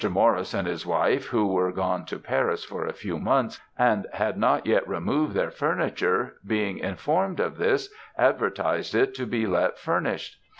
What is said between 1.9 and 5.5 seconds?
to Paris for a few months, and had not yet removed